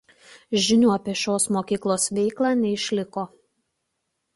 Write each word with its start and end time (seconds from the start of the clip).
Žinių 0.67 0.89
apie 0.93 1.15
šios 1.25 1.47
mokyklos 1.57 2.11
veiklą 2.21 2.53
neišliko. 2.67 3.31